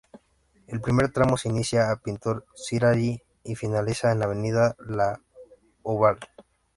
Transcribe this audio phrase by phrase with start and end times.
[0.65, 5.19] El primer tramo se inicia en Pintor Cicarelli y finaliza en Avenida Lo
[5.83, 6.25] Ovalle.